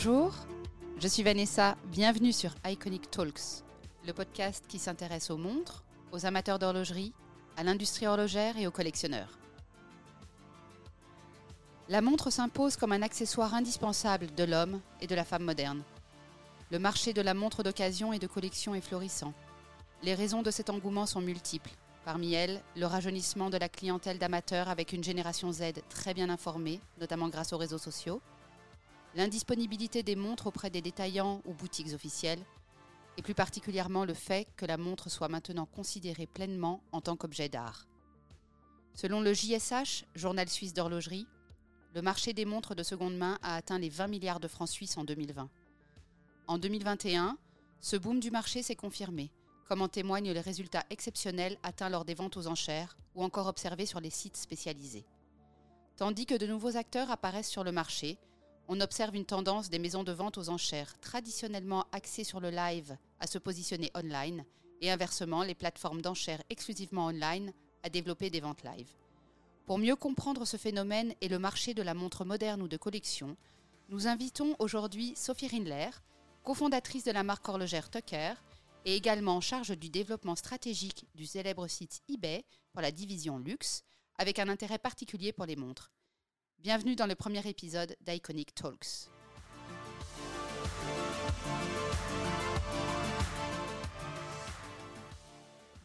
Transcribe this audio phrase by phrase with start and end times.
[0.00, 0.32] Bonjour,
[1.00, 3.64] je suis Vanessa, bienvenue sur Iconic Talks,
[4.06, 5.82] le podcast qui s'intéresse aux montres,
[6.12, 7.12] aux amateurs d'horlogerie,
[7.56, 9.40] à l'industrie horlogère et aux collectionneurs.
[11.88, 15.82] La montre s'impose comme un accessoire indispensable de l'homme et de la femme moderne.
[16.70, 19.34] Le marché de la montre d'occasion et de collection est florissant.
[20.04, 21.72] Les raisons de cet engouement sont multiples.
[22.04, 26.78] Parmi elles, le rajeunissement de la clientèle d'amateurs avec une génération Z très bien informée,
[27.00, 28.22] notamment grâce aux réseaux sociaux,
[29.18, 32.44] l'indisponibilité des montres auprès des détaillants ou boutiques officielles,
[33.16, 37.48] et plus particulièrement le fait que la montre soit maintenant considérée pleinement en tant qu'objet
[37.48, 37.88] d'art.
[38.94, 41.26] Selon le JSH, journal suisse d'horlogerie,
[41.96, 44.96] le marché des montres de seconde main a atteint les 20 milliards de francs suisses
[44.96, 45.50] en 2020.
[46.46, 47.36] En 2021,
[47.80, 49.32] ce boom du marché s'est confirmé,
[49.66, 53.86] comme en témoignent les résultats exceptionnels atteints lors des ventes aux enchères ou encore observés
[53.86, 55.06] sur les sites spécialisés.
[55.96, 58.16] Tandis que de nouveaux acteurs apparaissent sur le marché,
[58.68, 62.96] on observe une tendance des maisons de vente aux enchères traditionnellement axées sur le live
[63.18, 64.44] à se positionner online
[64.82, 67.52] et inversement les plateformes d'enchères exclusivement online
[67.82, 68.88] à développer des ventes live.
[69.64, 73.36] Pour mieux comprendre ce phénomène et le marché de la montre moderne ou de collection,
[73.88, 75.90] nous invitons aujourd'hui Sophie Rindler,
[76.44, 78.34] cofondatrice de la marque horlogère Tucker
[78.84, 83.84] et également en charge du développement stratégique du célèbre site eBay pour la division luxe,
[84.18, 85.90] avec un intérêt particulier pour les montres.
[86.60, 89.08] Bienvenue dans le premier épisode d'Iconic Talks.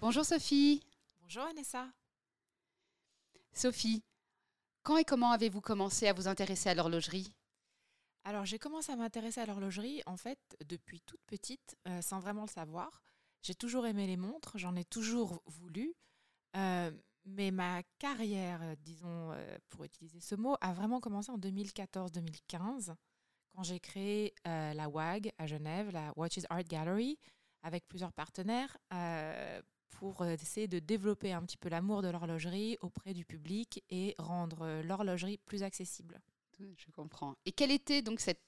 [0.01, 0.81] Bonjour Sophie.
[1.21, 1.91] Bonjour Anessa.
[3.51, 4.03] Sophie,
[4.81, 7.35] quand et comment avez-vous commencé à vous intéresser à l'horlogerie?
[8.23, 12.45] Alors j'ai commencé à m'intéresser à l'horlogerie en fait depuis toute petite, euh, sans vraiment
[12.45, 13.03] le savoir.
[13.43, 15.93] J'ai toujours aimé les montres, j'en ai toujours voulu.
[16.55, 16.91] Euh,
[17.25, 22.93] mais ma carrière, euh, disons, euh, pour utiliser ce mot, a vraiment commencé en 2014-2015,
[23.55, 27.17] quand j'ai créé euh, la WAG à Genève, la Watches Art Gallery,
[27.61, 28.77] avec plusieurs partenaires,
[29.89, 34.81] pour essayer de développer un petit peu l'amour de l'horlogerie auprès du public et rendre
[34.81, 36.19] l'horlogerie plus accessible.
[36.59, 37.35] Je comprends.
[37.45, 38.41] Et quelle était donc cette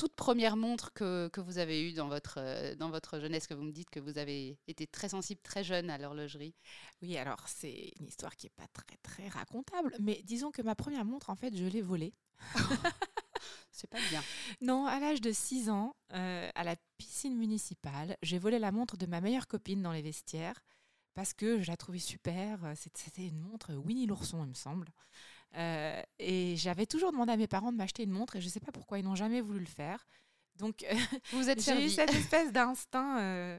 [0.00, 3.52] toute première montre que, que, vous avez eue dans votre, euh, dans votre jeunesse, que
[3.52, 6.54] vous me dites que vous avez été très sensible, très jeune à l'horlogerie
[7.02, 10.74] Oui, alors c'est une histoire qui n'est pas très, très racontable, mais disons que ma
[10.74, 12.14] première montre, en fait, je l'ai volée.
[13.72, 14.22] c'est pas bien.
[14.62, 18.96] Non, à l'âge de 6 ans, euh, à la piscine municipale, j'ai volé la montre
[18.96, 20.64] de ma meilleure copine dans les vestiaires
[21.12, 22.58] parce que je la trouvais super.
[22.74, 24.88] C'était une montre Winnie l'ourson, il me semble.
[25.56, 28.50] Euh, et j'avais toujours demandé à mes parents de m'acheter une montre et je ne
[28.50, 30.06] sais pas pourquoi ils n'ont jamais voulu le faire.
[30.60, 30.84] Donc,
[31.32, 33.58] vous êtes j'ai eu cette espèce d'instinct euh,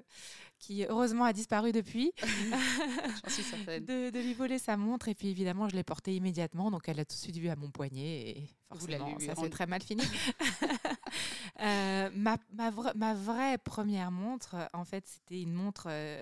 [0.59, 2.13] qui, heureusement, a disparu depuis.
[3.28, 3.84] suis certaine.
[3.84, 5.07] De, de, lui voler sa montre.
[5.07, 6.69] Et puis, évidemment, je l'ai portée immédiatement.
[6.69, 8.29] Donc, elle a tout de suite vu à mon poignet.
[8.29, 10.03] Et forcément, ça s'est très mal fini.
[11.62, 16.22] euh, ma, ma, ma, vraie première montre, en fait, c'était une montre euh,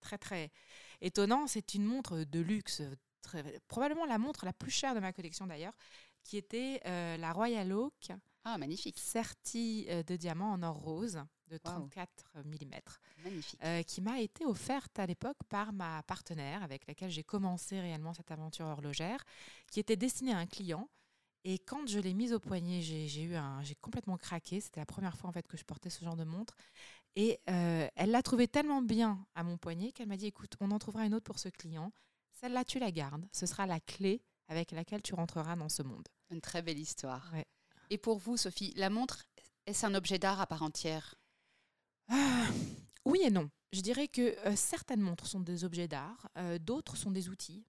[0.00, 0.50] très, très
[1.00, 1.46] étonnant.
[1.46, 2.82] C'est une montre de luxe
[3.22, 5.74] Très, probablement la montre la plus chère de ma collection d'ailleurs,
[6.24, 8.12] qui était euh, la Royal Oak.
[8.44, 8.98] Ah, magnifique.
[8.98, 12.42] Sertie euh, de diamant en or rose de 34 wow.
[12.42, 13.24] mm.
[13.24, 13.60] Magnifique.
[13.62, 18.14] Euh, qui m'a été offerte à l'époque par ma partenaire avec laquelle j'ai commencé réellement
[18.14, 19.24] cette aventure horlogère,
[19.70, 20.88] qui était destinée à un client.
[21.44, 24.60] Et quand je l'ai mise au poignet, j'ai eu un, j'ai complètement craqué.
[24.60, 26.56] C'était la première fois en fait que je portais ce genre de montre.
[27.16, 30.70] Et euh, elle l'a trouvé tellement bien à mon poignet qu'elle m'a dit "Écoute, on
[30.70, 31.92] en trouvera une autre pour ce client.
[32.42, 33.26] Celle-là, tu la gardes.
[33.32, 37.30] Ce sera la clé avec laquelle tu rentreras dans ce monde." Une très belle histoire.
[37.32, 37.46] Ouais.
[37.90, 39.24] Et pour vous, Sophie, la montre,
[39.66, 41.14] est-ce un objet d'art à part entière?
[42.08, 42.46] Ah,
[43.04, 43.50] Oui et non.
[43.72, 47.64] Je dirais que euh, certaines montres sont des objets d'art, euh, d'autres sont des outils.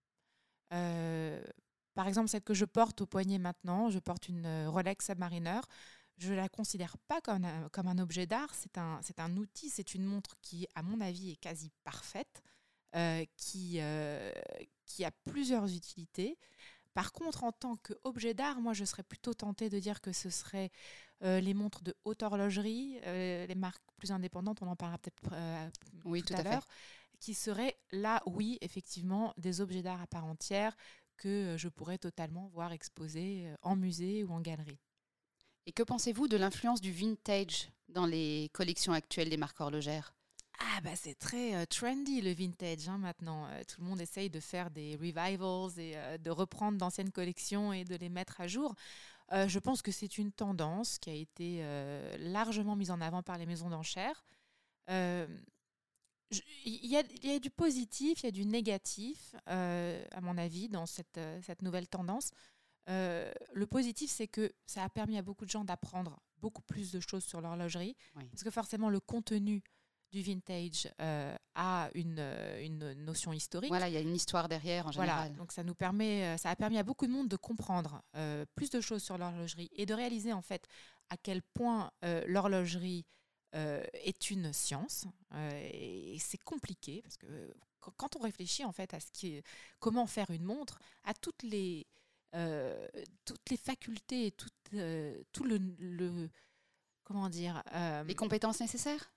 [0.73, 1.41] Euh,
[1.93, 5.61] par exemple, celle que je porte au poignet maintenant, je porte une Rolex Submariner.
[6.17, 9.69] Je ne la considère pas comme un, comme un objet d'art, c'est un, un outil,
[9.69, 12.43] c'est une montre qui, à mon avis, est quasi parfaite,
[13.37, 14.31] qui, euh,
[14.85, 16.37] qui a plusieurs utilités.
[16.93, 20.29] Par contre, en tant qu'objet d'art, moi, je serais plutôt tentée de dire que ce
[20.29, 20.71] serait
[21.23, 25.33] euh, les montres de haute horlogerie, euh, les marques plus indépendantes, on en parlera peut-être
[25.33, 25.69] euh,
[26.05, 26.67] oui, tout, tout, à, l'heure,
[27.19, 30.75] qui seraient là, oui, effectivement, des objets d'art à part entière
[31.17, 34.79] que je pourrais totalement voir exposés en musée ou en galerie.
[35.65, 40.13] Et que pensez-vous de l'influence du vintage dans les collections actuelles des marques horlogères?
[40.65, 43.45] Ah bah c'est très euh, trendy le vintage hein, maintenant.
[43.47, 47.73] Euh, tout le monde essaye de faire des revivals et euh, de reprendre d'anciennes collections
[47.73, 48.75] et de les mettre à jour.
[49.31, 51.65] Je pense que c'est une tendance qui a été
[52.19, 54.23] largement mise en avant par les maisons d'enchères.
[54.87, 55.25] Il
[56.65, 61.19] y, y, a du positif, il y a du négatif, à mon avis, dans cette,
[61.41, 62.29] cette nouvelle tendance.
[62.85, 66.99] le positif, c'est que ça a permis à beaucoup de gens d'apprendre beaucoup plus de
[66.99, 67.95] choses sur l'horlogerie,
[68.29, 69.63] parce que forcément le contenu
[70.13, 72.23] du vintage a une,
[72.61, 73.69] une, notion historique.
[73.69, 75.27] Voilà, il y a une histoire derrière en général.
[75.27, 78.01] Voilà, donc ça nous permet, ça a permis à beaucoup de monde de comprendre
[78.55, 80.65] plus de choses sur l'horlogerie et de réaliser en fait
[81.09, 81.91] à quel point
[82.27, 83.05] l'horlogerie
[83.53, 85.05] est une science
[85.35, 87.53] et c'est compliqué parce que
[87.97, 89.43] quand on réfléchit en fait à ce qui est,
[89.79, 91.85] comment faire une montre, à toutes les
[92.35, 92.87] euh,
[93.25, 96.29] toutes les facultés et tout, euh, tout le, le,
[97.03, 99.13] comment dire euh, les compétences nécessaires?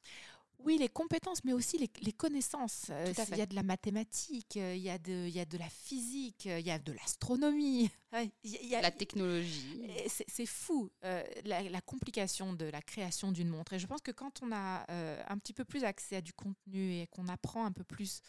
[0.64, 2.90] Oui, les compétences, mais aussi les, les connaissances.
[3.30, 5.68] Il y a de la mathématique, il y a de, il y a de la
[5.68, 7.90] physique, il y a de l'astronomie.
[8.44, 9.86] Il y a, la technologie.
[10.06, 13.74] C'est fou, la, la, complication de la création d'une montre.
[13.74, 14.86] Et je pense que quand on a
[15.28, 18.22] un petit peu plus accès à du contenu et qu'on apprend un peu plus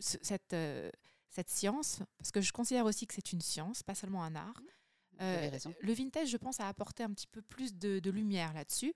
[0.00, 0.54] cette
[1.36, 4.62] cette science, parce que je considère aussi que c'est une science, pas seulement un art.
[5.20, 8.94] Euh, le vintage, je pense, a apporté un petit peu plus de, lumière là-dessus.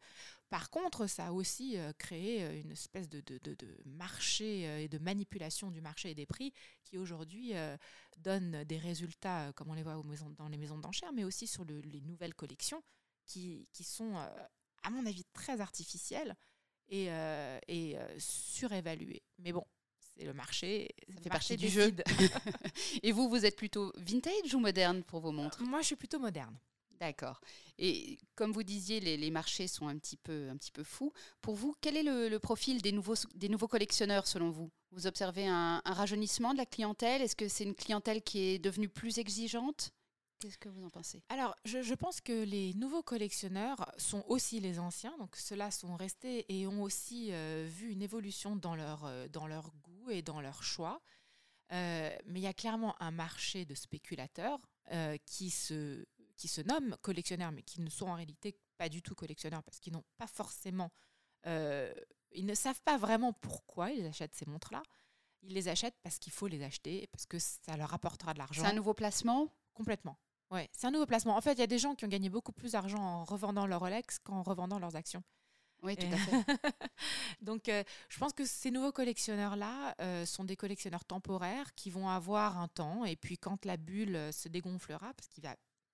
[0.48, 3.22] Par contre, ça a aussi euh, créé euh, une espèce de,
[3.86, 6.52] marché et de manipulation du marché et des prix
[6.84, 7.52] qui aujourd'hui
[8.18, 10.02] donne des résultats, comme on les voit
[10.36, 12.82] dans les maisons d'enchères, mais aussi sur les nouvelles collections
[13.26, 14.14] qui, sont,
[14.82, 16.34] à mon avis, très artificielles
[16.88, 17.08] et,
[17.68, 19.22] et surévaluées.
[19.38, 19.64] Mais bon,
[20.24, 20.88] le marché.
[21.08, 21.94] Ça fait partie du jeu.
[23.02, 25.62] et vous, vous êtes plutôt vintage ou moderne pour vos montres?
[25.62, 26.56] Moi, je suis plutôt moderne.
[26.98, 27.40] D'accord.
[27.78, 31.12] Et comme vous disiez, les, marchés sont un petit peu, un petit peu fous.
[31.40, 34.70] Pour vous, quel est le, profil des nouveaux, des nouveaux collectionneurs selon vous?
[34.92, 37.22] Vous observez un, un rajeunissement de la clientèle?
[37.22, 39.92] Est-ce que c'est une clientèle qui est devenue plus exigeante?
[40.40, 41.22] Qu'est-ce que vous en pensez?
[41.28, 46.46] Alors, je, pense que les nouveaux collectionneurs sont aussi les anciens, donc ceux-là sont restés
[46.48, 50.40] et ont aussi euh, vu une évolution dans leur, euh, dans leur goût et dans
[50.40, 51.00] leur choix.
[51.72, 54.58] Euh, mais il y a clairement un marché de spéculateurs
[55.24, 56.04] qui, se,
[56.36, 59.78] qui se nomment collectionneurs, mais qui ne sont en réalité pas du tout collectionneurs parce
[59.78, 60.90] qu'ils n'ont pas forcément.
[61.44, 64.82] ils ne savent pas vraiment pourquoi ils achètent ces montres-là.
[65.42, 68.62] Ils les achètent parce qu'il faut les acheter, parce que ça leur apportera de l'argent.
[68.62, 69.48] C'est un nouveau placement?
[69.72, 70.18] Complètement.
[70.50, 71.36] Ouais, c'est un nouveau placement.
[71.36, 73.66] En fait, il y a des gens qui ont gagné beaucoup plus d'argent en revendant
[73.66, 75.22] leur Rolex qu'en revendant leurs actions.
[75.82, 76.44] Oui, tout à fait.
[77.40, 82.08] Donc, euh, je pense que ces nouveaux collectionneurs-là euh, sont des collectionneurs temporaires qui vont
[82.08, 83.04] avoir un temps.
[83.04, 85.40] Et puis, quand la bulle euh, se dégonflera, parce que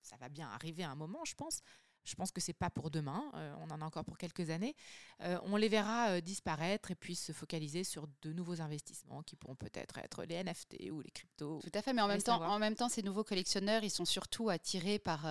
[0.01, 1.61] ça va bien arriver à un moment, je pense,
[2.07, 4.75] je pense que c'est pas pour demain, euh, on en a encore pour quelques années.
[5.21, 9.35] Euh, on les verra euh, disparaître et puis se focaliser sur de nouveaux investissements qui
[9.35, 11.59] pourront peut-être être les NFT ou les cryptos.
[11.61, 14.05] Tout à fait, mais en même, temps, en même temps, ces nouveaux collectionneurs, ils sont
[14.05, 15.27] surtout attirés par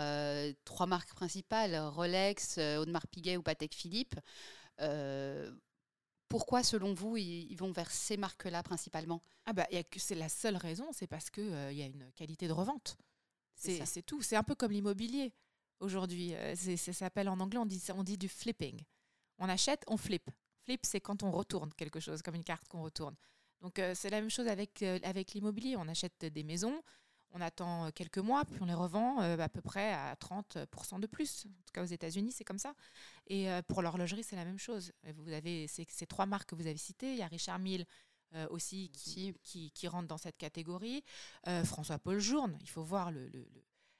[0.65, 4.17] trois marques principales, Rolex, Audemars Piguet ou Patek Philippe.
[6.29, 9.23] pourquoi, selon vous, ils, vont vers ces marques-là principalement?
[9.47, 12.53] Ah bah, c'est la seule raison, c'est parce qu'il il y a une qualité de
[12.53, 12.99] revente.
[13.55, 14.21] C'est tout.
[14.21, 15.33] C'est un peu comme l'immobilier
[15.81, 16.35] aujourd'hui.
[16.35, 18.83] Euh, ça s'appelle en anglais, on dit, on dit du flipping.
[19.39, 20.31] On achète, on flip.
[20.65, 23.15] Flip, c'est quand on retourne quelque chose, comme une carte qu'on retourne.
[23.61, 25.77] Donc euh, c'est la même chose avec, euh, avec l'immobilier.
[25.77, 26.83] On achète des maisons,
[27.31, 31.47] on attend quelques mois, puis on les revend à peu près à 30% de plus.
[31.47, 32.75] En tout cas aux États-Unis, c'est comme ça.
[33.27, 34.93] Et pour l'horlogerie, c'est la même chose.
[35.17, 37.13] Vous avez ces, trois marques que vous avez citées.
[37.13, 37.85] Il y a Richard Mille
[38.49, 41.05] aussi qui, qui, qui, rentre dans cette catégorie.
[41.65, 43.47] François-Paul Journe, il faut voir le, le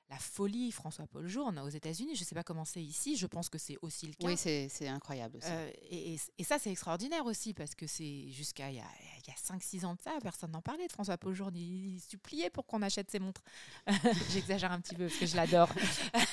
[0.09, 2.15] la folie François-Paul Journe aux États-Unis.
[2.15, 4.27] Je ne sais pas comment c'est ici, je pense que c'est aussi le cas.
[4.27, 5.49] Oui, c'est incroyable aussi.
[5.51, 9.85] Euh, et, ça, c'est extraordinaire aussi, parce que c'est jusqu'à il y a, a 5-6
[9.85, 11.57] ans de ça, personne n'en parlait de François-Paul Journe.
[11.57, 13.43] Il, suppliait pour qu'on achète ses montres.
[14.31, 15.69] J'exagère un petit peu, parce que je l'adore.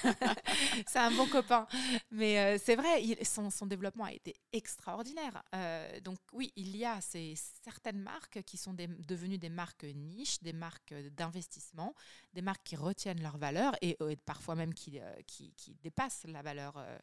[0.87, 1.65] c'est un bon copain.
[2.11, 5.41] Mais euh, c'est vrai, son, son, développement a été extraordinaire.
[5.55, 10.39] Euh, donc oui, il y a ces, certaines marques qui sont devenues des marques niches,
[10.41, 11.95] des marques d'investissement,
[12.33, 16.41] des marques qui retiennent leur valeur et, euh, parfois même qui, euh, qui, dépassent la
[16.41, 16.97] valeur, euh,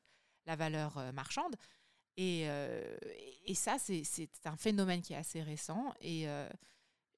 [0.47, 1.57] la valeur marchande.
[2.17, 2.43] Et,
[3.47, 6.26] et ça, c'est un phénomène qui est assez récent et,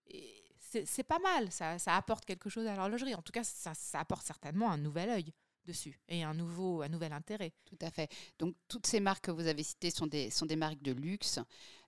[0.07, 1.51] et c'est pas mal.
[1.51, 3.15] Ça, ça, apporte quelque chose à l'horlogerie.
[3.15, 5.33] En tout cas, ça, ça, apporte certainement un nouvel œil
[5.65, 7.53] dessus et un, nouveau, un nouvel intérêt.
[7.65, 8.09] Tout à fait.
[8.39, 11.41] Donc, toutes ces marques que vous avez citées sont des, sont des marques de luxe.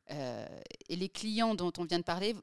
[0.08, 2.34] Et les clients dont on vient de parler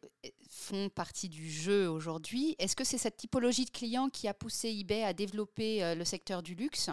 [0.52, 2.56] font partie du jeu aujourd'hui.
[2.60, 6.06] Est-ce que c'est cette typologie de clients qui a poussé eBay à développer euh, le
[6.06, 6.90] secteur du luxe?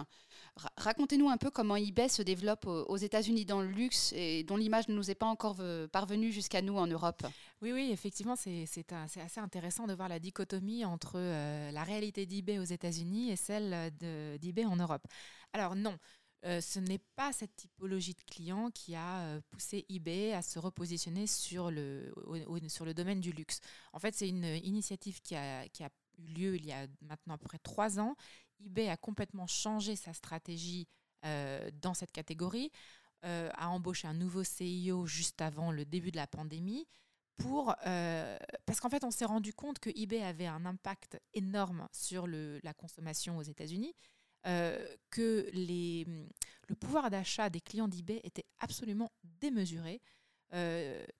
[0.77, 4.87] Racontez-nous un peu comment eBay se développe aux États-Unis dans le luxe et dont l'image
[4.89, 5.57] ne nous est pas encore
[5.91, 7.25] parvenue jusqu'à nous en Europe.
[7.61, 12.59] Oui, oui, effectivement, c'est assez intéressant de voir la dichotomie entre euh, la réalité d'eBay
[12.59, 13.91] aux États-Unis et celle
[14.39, 15.05] d'eBay en Europe.
[15.53, 15.97] Alors non,
[16.45, 20.57] euh, ce n'est pas cette typologie de client qui a euh, poussé eBay à se
[20.57, 22.13] repositionner sur le,
[22.69, 23.59] sur le domaine du luxe.
[23.91, 27.33] En fait, c'est une initiative qui a, qui a eu lieu il y a maintenant
[27.33, 28.15] à peu près trois ans,
[28.65, 30.87] eBay a complètement changé sa stratégie
[31.25, 32.71] euh, dans cette catégorie,
[33.21, 36.87] a embauché un nouveau CIO juste avant le début de la pandémie.
[37.35, 37.75] Pour,
[38.65, 42.61] parce qu'en fait, on s'est rendu compte que eBay avait un impact énorme sur le,
[42.63, 43.93] la consommation aux États-Unis,
[44.43, 46.05] que les,
[46.67, 50.01] le pouvoir d'achat des clients d'eBay était absolument démesuré.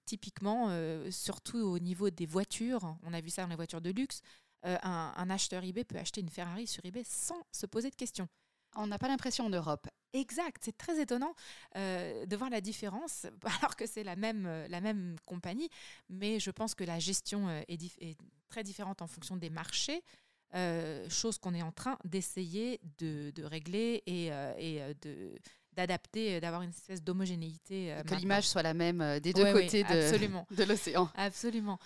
[0.05, 0.69] typiquement,
[1.11, 4.21] surtout au niveau des voitures, on a vu ça dans les voitures de luxe,
[4.63, 8.27] un, un, acheteur eBay peut acheter une Ferrari sur eBay sans se poser de questions.
[8.75, 9.87] On n'a pas l'impression en Europe.
[10.13, 11.35] Exact, c'est très étonnant
[11.75, 13.27] euh, de voir la différence,
[13.61, 15.69] alors que c'est la même, euh, la même compagnie,
[16.09, 18.17] mais je pense que la gestion euh, est, est
[18.49, 20.01] très différente en fonction des marchés,
[21.09, 24.27] chose qu'on est en train d'essayer de, de, régler et,
[24.57, 25.33] et de,
[25.79, 27.93] d'adapter, euh, d'avoir une espèce d'homogénéité.
[27.93, 31.09] Euh, que l'image soit la même euh, des deux côtés de, de l'océan.
[31.15, 31.79] Absolument.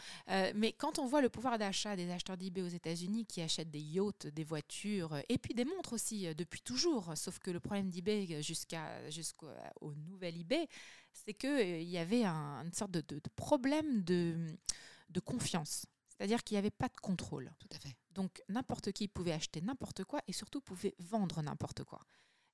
[0.55, 3.79] mais quand on voit le pouvoir d'achat des acheteurs d'eBay aux États-Unis qui achètent des
[3.81, 8.41] yachts, des voitures et puis des montres aussi depuis toujours, sauf que le problème d'eBay
[8.41, 9.49] jusqu'à, jusqu'au
[10.09, 10.67] nouvel eBay,
[11.11, 14.55] c'est qu'il y avait un, une sorte de, de, problème de,
[15.09, 15.85] de confiance.
[16.09, 17.51] C'est-à-dire qu'il n'y avait pas de contrôle.
[17.59, 17.95] Tout à fait.
[18.13, 21.99] Donc n'importe qui pouvait acheter n'importe quoi et surtout pouvait vendre n'importe quoi.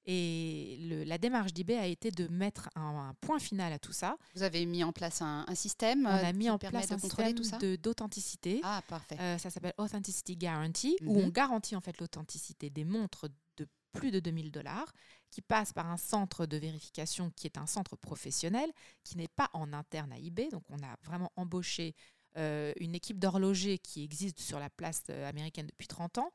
[0.05, 4.17] Et le, la démarche d'eBay a été de mettre un, point final à tout ça.
[4.33, 7.35] Vous avez mis en place un, système On a mis en place un système
[7.77, 8.61] d'authenticité.
[8.63, 9.17] Ah, parfait.
[9.19, 11.31] Euh, ça s'appelle Authenticity Guarantee, où on mhm.
[11.31, 14.91] garantit en fait l'authenticité des montres de plus de 2000 dollars,
[15.29, 18.71] qui passent par un centre de vérification qui est un centre professionnel,
[19.03, 20.49] qui n'est pas en interne à eBay.
[20.49, 21.95] Donc on a vraiment embauché
[22.37, 26.31] euh, une équipe d'horlogers qui existe sur la place euh, américaine depuis 30 ans,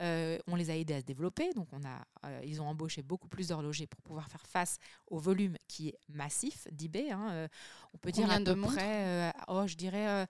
[0.00, 3.02] euh, on les a aidés à se développer, donc on a, euh, ils ont embauché
[3.02, 7.10] beaucoup plus d'horlogers pour pouvoir faire face au volume qui est massif d'eBay.
[7.10, 7.48] Hein.
[7.92, 10.26] On peut dire à peu près, oh, je dirais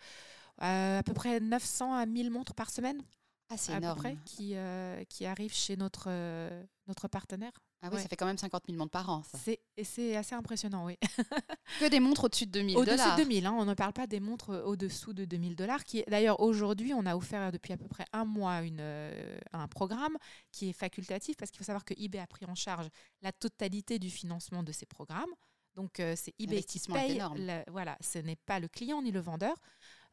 [0.59, 3.02] à peu près 900 à 1000 montres par semaine.
[3.49, 3.95] Ah, c'est énorme.
[3.95, 4.57] Peu près, qui,
[5.09, 6.11] qui arrivent chez notre,
[6.88, 7.52] notre partenaire.
[7.84, 9.22] Ah oui, ça fait quand même 50 000 montres par an.
[9.82, 10.96] C'est assez impressionnant, oui.
[11.80, 12.94] que des montres au-dessus de 2000 dollars.
[12.94, 15.80] Au-dessus de 2000, hein, on ne parle pas des montres euh, au-dessous de 2000 dollars.
[16.06, 20.16] D'ailleurs, aujourd'hui, on a offert depuis à peu près un mois une, euh, un programme
[20.52, 22.88] qui est facultatif parce qu'il faut savoir que eBay a pris en charge
[23.20, 25.30] la totalité du financement de ces programmes.
[25.74, 27.20] Donc, euh, c'est eBay qui paye.
[27.66, 29.56] voilà, ce n'est pas le client ni le vendeur.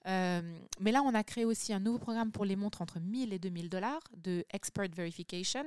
[0.05, 3.37] mais là, on a créé aussi un nouveau programme pour les montres entre 1000 et
[3.37, 5.65] 2000 dollars de Expert Verification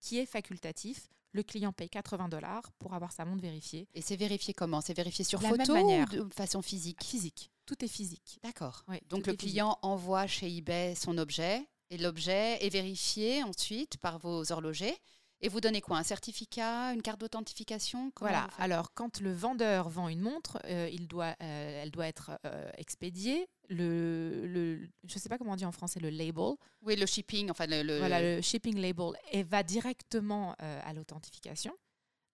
[0.00, 3.88] qui est facultatif le client paye 80 dollars pour avoir sa montre vérifiée.
[3.92, 4.80] Et c'est vérifié comment?
[4.80, 7.02] C'est vérifié sur photo ou de façon physique?
[7.04, 7.50] Physique.
[7.66, 8.38] Tout est physique.
[8.42, 8.84] D'accord.
[9.08, 14.50] Donc le client envoie chez eBay son objet et l'objet est vérifié ensuite par vos
[14.52, 14.96] horlogers.
[15.44, 18.10] Et vous donnez quoi Un certificat, une carte d'authentification?
[18.18, 18.48] Voilà.
[18.56, 22.70] Alors, quand le vendeur vend une montre, euh, il doit, euh, elle doit être euh,
[22.78, 23.46] expédiée.
[23.68, 26.54] Le, le, je ne sais pas comment on dit en français, le label.
[26.80, 31.76] Oui, le shipping, enfin le, Voilà, le shipping label et va directement à l'authentification.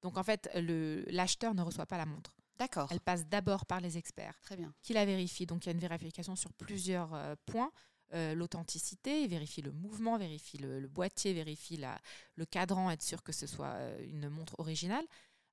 [0.03, 2.37] Donc, en fait, l'acheteur ne reçoit pas la montre.
[2.61, 2.87] D'accord.
[2.93, 4.39] Elle passe d'abord par les experts.
[4.43, 4.73] Très bien.
[4.83, 5.47] Qui la vérifient.
[5.47, 7.11] Donc, il y a une vérification sur plusieurs
[7.45, 7.73] points.
[8.13, 11.97] Euh, l'authenticité, vérifie le mouvement, vérifie le, boîtier, vérifie la,
[12.35, 15.05] le cadran, être sûr que ce soit euh, une montre originale.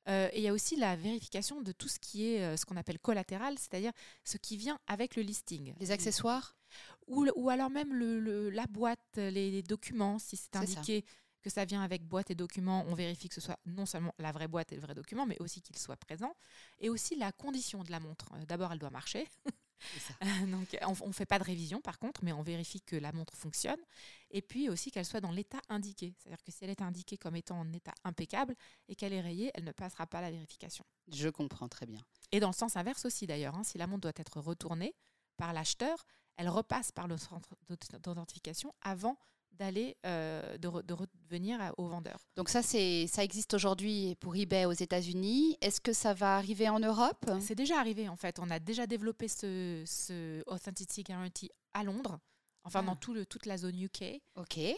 [0.10, 2.78] Euh, et il y a aussi la vérification de tout ce qui est ce qu'on
[2.78, 3.92] appelle collatéral, c'est-à-dire
[4.24, 5.76] ce qui vient avec le listing.
[5.80, 6.56] Les accessoires
[7.08, 11.06] ou, ou alors même le, la boîte, les, documents, si c'est indiqué
[11.42, 14.32] que ça vient avec boîte et documents, on vérifie que ce soit non seulement la
[14.32, 16.36] vraie boîte et le vrai document, mais aussi qu'il soit présent.
[16.80, 18.30] Et aussi la condition de la montre.
[18.48, 19.28] D'abord, elle doit marcher.
[20.48, 23.36] Donc, on ne fait pas de révision par contre, mais on vérifie que la montre
[23.36, 23.79] fonctionne.
[24.31, 26.13] Et puis aussi qu'elle soit dans l'état indiqué.
[26.17, 28.55] C'est-à-dire que si elle est indiquée comme étant en état impeccable
[28.88, 30.86] et qu'elle est rayée, elle ne passera pas la vérification.
[31.12, 32.01] Je comprends très bien.
[32.31, 34.96] Et dans le sens inverse aussi d'ailleurs, hein, si la montre doit être retournée
[35.38, 36.05] par l'acheteur,
[36.36, 37.55] elle repasse par le centre
[38.00, 39.17] d'authentification avant
[39.58, 42.26] d'aller euh, de, revenir au vendeur.
[42.36, 45.58] Donc ça c'est ça existe aujourd'hui pour eBay aux États-Unis.
[45.62, 47.26] Est-ce que ça va arriver en Europe?
[47.40, 48.40] C'est déjà arrivé en fait.
[48.40, 52.20] On a déjà développé ce, ce Authenticity Guarantee à Londres.
[52.68, 52.98] Enfin, dans ah.
[53.00, 54.22] tout le, toute la zone UK,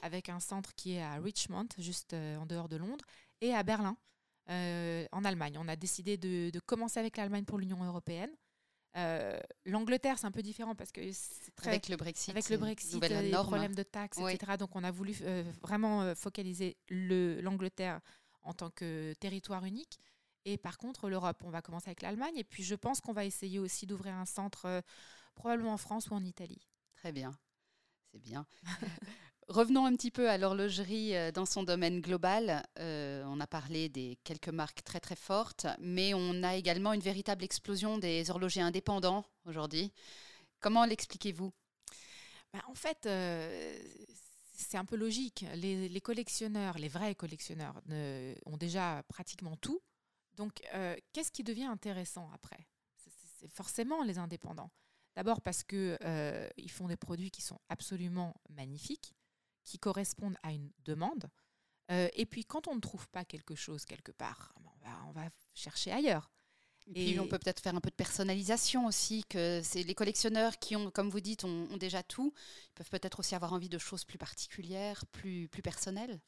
[0.03, 3.03] avec un centre qui est à Richmond, juste euh, en dehors de Londres,
[3.41, 3.97] et à Berlin,
[4.51, 5.57] euh, en Allemagne.
[5.59, 8.29] On a décidé de, de commencer avec l'Allemagne pour l'Union européenne.
[8.99, 12.57] Euh, L'Angleterre, c'est un peu différent parce que c'est très avec le Brexit, avec le
[12.57, 14.57] Brexit, les problèmes de taxes, etc.
[14.57, 18.01] Donc, on a voulu euh, vraiment euh, focaliser l'Angleterre
[18.41, 19.99] en tant que territoire unique.
[20.45, 22.35] Et par contre, l'Europe, on va commencer avec l'Allemagne.
[22.37, 24.81] Et puis, je pense qu'on va essayer aussi d'ouvrir un centre,
[25.35, 26.67] probablement en France ou en Italie.
[26.95, 27.37] Très bien,
[28.11, 28.45] c'est bien.
[29.49, 32.63] Revenons un petit peu à l'horlogerie euh, dans son domaine global.
[32.77, 37.01] Euh, on a parlé des quelques marques très très fortes, mais on a également une
[37.01, 39.91] véritable explosion des horlogers indépendants aujourd'hui.
[40.59, 41.51] Comment l'expliquez-vous?
[42.53, 43.75] Bah, En fait, euh,
[44.53, 45.43] c'est un peu logique.
[45.55, 47.81] Les, collectionneurs, les vrais collectionneurs,
[48.45, 49.81] ont déjà pratiquement tout.
[50.35, 50.61] Donc,
[51.11, 52.67] qu'est-ce qui devient intéressant après?
[53.39, 54.69] C'est forcément les indépendants.
[55.15, 59.13] D'abord parce qu'ils euh, font des produits qui sont absolument magnifiques,
[59.63, 61.29] qui correspondent à une demande.
[61.91, 64.53] Euh, et puis, quand on ne trouve pas quelque chose quelque part,
[65.07, 66.31] on va chercher ailleurs.
[66.95, 70.57] Et, puis on peut peut-être faire un peu de personnalisation aussi, que c'est les collectionneurs
[70.57, 73.69] qui ont, comme vous dites, ont, ont déjà tout, ils peuvent peut-être aussi avoir envie
[73.69, 76.19] de choses plus particulières, plus, plus personnelles.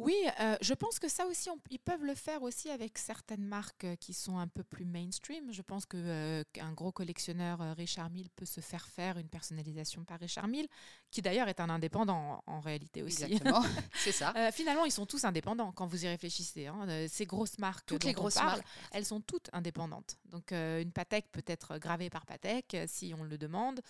[0.00, 3.84] Oui, euh, je pense que ça aussi, ils peuvent le faire aussi avec certaines marques
[3.84, 5.52] euh, qui sont un peu plus mainstream.
[5.52, 10.04] Je pense que euh, qu'un gros collectionneur, Richard Mille, peut se faire faire une personnalisation
[10.04, 10.66] par Richard Mille,
[11.12, 13.22] qui d'ailleurs est un indépendant en, réalité aussi.
[13.22, 13.62] Exactement,
[13.94, 14.50] c'est ça.
[14.50, 16.66] finalement, ils sont tous indépendants quand vous y réfléchissez.
[16.66, 17.06] Hein.
[17.08, 20.18] Ces grosses marques, toutes les grosses marques, elles sont toutes indépendantes.
[20.24, 23.80] Donc une Patek peut être gravée par Patek si on le demande.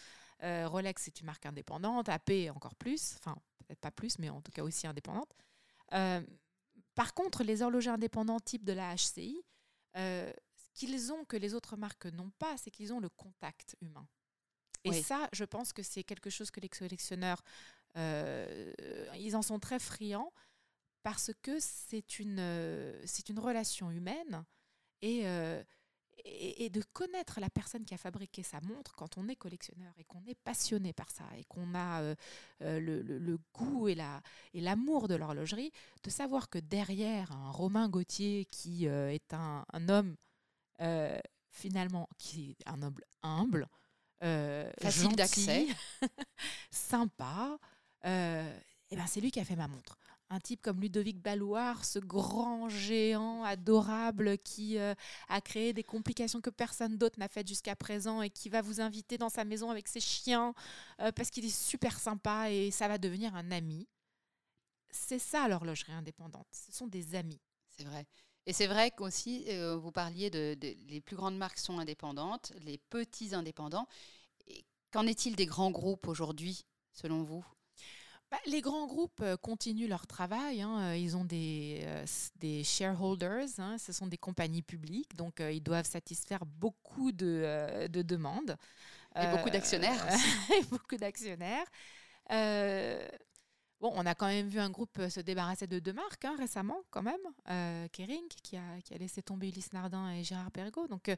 [0.43, 4.53] Rolex est une marque indépendante, AP encore plus, enfin peut-être pas plus, mais en tout
[4.53, 5.35] cas aussi indépendante.
[5.95, 6.23] Euh,
[6.95, 9.43] par contre, les horlogers indépendants type de la HCI,
[9.97, 13.77] euh, ce qu'ils ont que les autres marques n'ont pas, c'est qu'ils ont le contact
[13.81, 14.09] humain.
[14.85, 17.43] Et ça, je pense que c'est quelque chose que les collectionneurs,
[17.97, 18.73] euh,
[19.19, 20.31] ils en sont très friands
[21.03, 24.45] parce que c'est une, c'est une relation humaine
[25.01, 25.25] et
[26.25, 30.05] et, de connaître la personne qui a fabriqué sa montre quand on est collectionneur et
[30.05, 32.15] qu'on est passionné par ça et qu'on a euh,
[32.63, 33.95] euh, le, goût et
[34.55, 39.35] l'amour la, et de l'horlogerie, de savoir que derrière un Romain Gauthier qui euh, est
[39.35, 40.17] un, homme
[41.51, 43.69] finalement qui est un homme humble,
[44.81, 45.67] facile d'accès,
[46.71, 47.59] sympa,
[48.05, 49.99] et ben c'est lui qui a fait ma montre
[50.31, 54.95] un type comme Ludovic Ballouard, ce grand géant adorable qui euh,
[55.29, 58.81] a créé des complications que personne d'autre n'a faites jusqu'à présent et qui va vous
[58.81, 60.55] inviter dans sa maison avec ses chiens
[61.01, 63.87] euh, parce qu'il est super sympa et ça va devenir un ami.
[64.91, 67.41] C'est ça l'horlogerie indépendante, ce sont des amis.
[67.69, 68.07] C'est vrai.
[68.47, 72.79] Et c'est vrai qu'aussi, euh, vous parliez de, les plus grandes marques sont indépendantes, les
[72.79, 73.89] petits indépendants.
[74.91, 77.45] Qu'en est-il des grands groupes aujourd'hui, selon vous?
[78.35, 80.61] Bah, les grands groupes euh, continuent leur travail.
[80.61, 80.81] Hein.
[80.81, 82.05] Euh, ils ont des, euh,
[82.37, 83.79] des shareholders, hein.
[83.79, 88.57] ce sont des compagnies publiques, donc ils doivent satisfaire beaucoup de, de demandes.
[89.17, 90.05] Et beaucoup d'actionnaires.
[90.71, 91.67] beaucoup d'actionnaires.
[93.81, 96.81] Bon, on a quand même vu un groupe se débarrasser de deux marques hein, récemment,
[96.91, 97.89] quand même.
[97.93, 100.89] Kering, qui a, qui a, laissé tomber Ulysse Nardin et Gérard Perregaux.
[100.89, 101.15] Donc,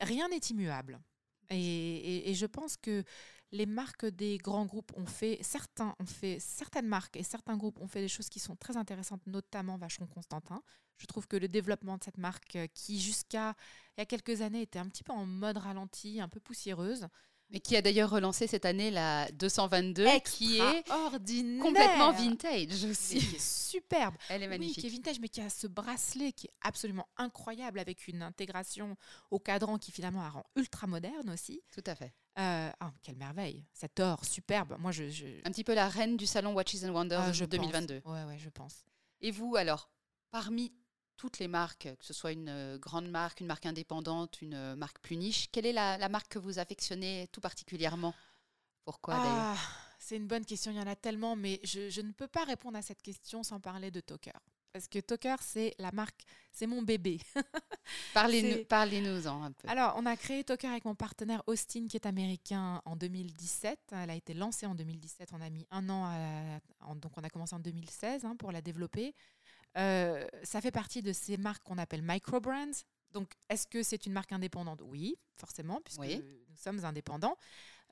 [0.00, 1.00] rien n'est immuable.
[1.48, 3.02] Et, et, je pense que
[3.52, 7.80] les marques des grands groupes ont fait, certains ont fait, certaines marques et certains groupes
[7.80, 10.62] ont fait des choses qui sont très intéressantes, notamment Vacheron Constantin.
[10.98, 13.54] Je trouve que le développement de cette marque, euh, qui jusqu'à
[13.96, 17.08] il y a quelques années était un petit peu en mode ralenti, un peu poussiéreuse,
[17.50, 21.62] mais qui a d'ailleurs relancé cette année la 222, qui est ordinaire.
[21.62, 23.18] complètement vintage aussi.
[23.18, 24.14] qui est superbe.
[24.28, 24.80] Elle est magnifique.
[24.80, 28.96] qui est vintage, mais qui a ce bracelet qui est absolument incroyable, avec une intégration
[29.30, 31.62] au cadran qui finalement la rend ultra moderne aussi.
[31.72, 32.14] Tout à fait.
[32.38, 34.76] Euh, oh, quelle merveille, cet or superbe.
[34.78, 35.04] Moi, je,
[35.44, 38.02] Un petit peu la reine du salon Watches and Wonders ah, 2022.
[38.04, 38.84] Ouais, ouais, je pense.
[39.20, 39.90] Et vous, alors,
[40.30, 40.72] parmi
[41.20, 44.74] toutes les marques, que ce soit une euh, grande marque, une marque indépendante, une euh,
[44.74, 48.14] marque plus niche, quelle est la, marque que vous affectionnez tout particulièrement?
[48.86, 49.54] Pourquoi ah,
[49.98, 52.44] C'est une bonne question, il y en a tellement, mais je, je, ne peux pas
[52.44, 54.40] répondre à cette question sans parler de Toker.
[54.72, 57.20] Parce que Toker, c'est la marque, c'est mon bébé.
[58.14, 59.68] Parlez-nous parlez en un peu.
[59.68, 63.78] Alors, on a créé Toker avec mon partenaire Austin, qui est américain, en 2017.
[63.92, 65.30] Elle a été lancée en 2017.
[65.32, 68.62] On a mis un an, à, donc on a commencé en 2016 hein, pour la
[68.62, 69.14] développer.
[69.76, 72.84] Euh, ça fait partie de ces marques qu'on appelle micro-brands.
[73.12, 74.82] Donc, est-ce que c'est une marque indépendante?
[74.84, 77.36] Oui, forcément, puisque nous sommes indépendants.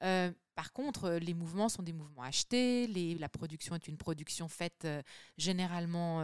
[0.02, 2.86] Euh, par contre, les mouvements sont des mouvements achetés.
[2.86, 5.02] Les, la production est une production faite euh,
[5.36, 6.22] généralement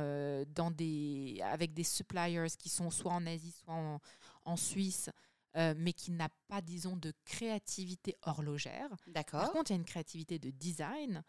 [0.55, 4.01] dans des, avec des suppliers qui sont soit en Asie, soit en,
[4.45, 5.11] en Suisse,
[5.55, 8.91] mais qui n'a pas, disons, de créativité horlogère.
[9.07, 9.41] D'accord.
[9.41, 11.23] Par contre, il y a une créativité de design.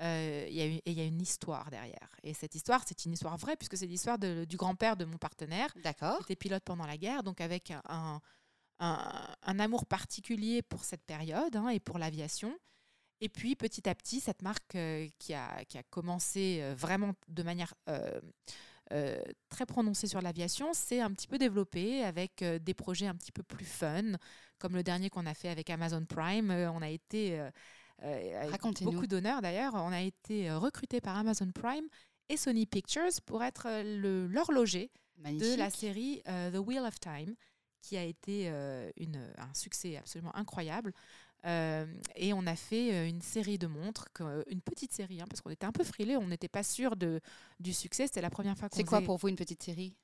[0.00, 2.08] Euh, et il y a une histoire derrière.
[2.22, 5.72] Et cette histoire, c'est une histoire vraie, puisque c'est l'histoire du grand-père de mon partenaire,
[5.74, 5.88] qui
[6.22, 8.20] était pilote pendant la guerre, donc avec un,
[8.78, 12.56] un, amour particulier pour cette période hein, et pour l'aviation.
[13.20, 17.12] Et puis, petit à petit, cette marque euh, qui, a, qui a commencé euh, vraiment
[17.28, 17.74] de manière
[19.48, 23.44] très prononcée sur l'aviation s'est un petit peu développée avec des projets un petit peu
[23.44, 24.16] plus fun,
[24.58, 26.50] comme le dernier qu'on a fait avec Amazon Prime.
[26.50, 27.40] on a été
[28.02, 28.50] euh,
[28.82, 29.74] beaucoup d'honneur d'ailleurs.
[29.74, 31.84] On a été euh, recruté par Amazon Prime
[32.28, 37.34] et Sony Pictures pour être euh, l'horloger de la série The Wheel of Time,
[37.82, 38.48] qui a été
[38.96, 40.94] une, un succès absolument incroyable.
[41.44, 44.08] et on a fait une série de montres,
[44.46, 47.20] une petite série, hein, parce qu'on était un peu frilés, on n'était pas sûr de,
[47.58, 48.06] du succès.
[48.06, 49.94] C'était la première fois qu'on C'est quoi pour vous une petite série?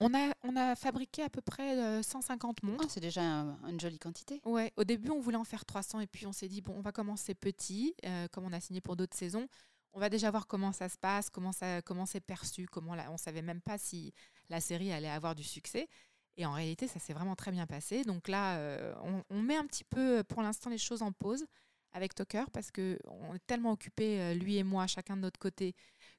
[0.00, 2.84] On a, on a fabriqué à peu près 150 montres.
[2.86, 4.40] Ah, c'est déjà une jolie quantité.
[4.44, 6.80] Ouais, au début, on voulait en faire 300 et puis on s'est dit, bon, on
[6.80, 7.94] va commencer petit,
[8.32, 9.48] comme on a signé pour d'autres saisons.
[9.92, 13.12] On va déjà voir comment ça se passe, comment, ça, comment c'est perçu, comment on
[13.12, 14.12] ne savait même pas si
[14.50, 15.88] la série allait avoir du succès.
[16.36, 18.02] Et en réalité, ça s'est vraiment très bien passé.
[18.02, 18.92] Donc là, euh,
[19.30, 21.46] on, met un petit peu pour l'instant les choses en pause
[21.92, 25.74] avec Tucker parce qu'on est tellement occupés, euh, lui et moi, chacun de notre côté,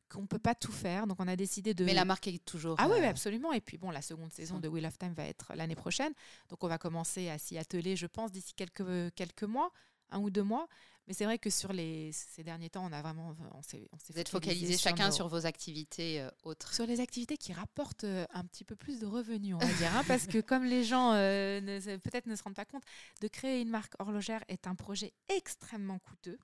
[0.10, 1.08] qu'on ne peut pas tout faire.
[1.08, 1.86] Donc on a décidé de...
[1.86, 2.76] Mais la marque est toujours...
[2.80, 3.54] Ah oui, euh, absolument.
[3.54, 6.14] Et puis bon, la seconde saison de Wheel of Time va être l'année prochaine.
[6.50, 9.72] Donc on va commencer à s'y atteler, je pense, d'ici quelques, quelques mois,
[10.12, 10.68] un ou deux mois.
[11.08, 13.36] Mais c'est vrai que sur les, ces derniers temps, on a vraiment.
[13.54, 16.74] On s'est, on Vous êtes focalisé chacun sur vos activités euh, autres.
[16.74, 19.96] Sur les activités qui rapportent euh, un petit peu plus de revenus, on va dire.
[19.96, 21.62] Hein, parce que comme les gens euh,
[22.00, 22.84] peut-être ne se rendent pas compte,
[23.22, 26.40] de créer une marque horlogère est un projet extrêmement coûteux.